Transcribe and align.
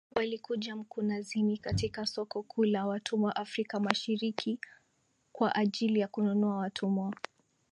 Walikuja 0.15 0.75
mkunazini 0.75 1.57
katika 1.57 2.05
soko 2.05 2.43
kuu 2.43 2.63
la 2.65 2.85
watumwa 2.87 3.35
Afrika 3.35 3.79
mashiriki 3.79 4.59
kwaajili 5.31 5.99
ya 5.99 6.07
kununua 6.07 6.55
watumwa 6.57 7.13